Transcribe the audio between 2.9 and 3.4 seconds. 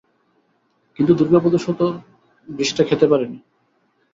পারে নি।